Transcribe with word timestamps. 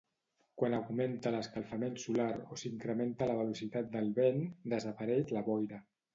Quan 0.59 0.75
augmenta 0.77 1.33
l'escalfament 1.35 1.99
solar 2.05 2.25
o 2.55 2.57
s'incrementa 2.63 3.29
la 3.33 3.37
velocitat 3.43 3.93
del 3.99 4.11
vent, 4.19 4.43
desapareix 4.77 5.37
la 5.39 5.47
boira. 5.53 5.85